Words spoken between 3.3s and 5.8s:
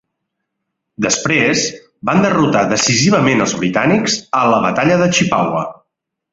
els britànics a la batalla de Chippawa.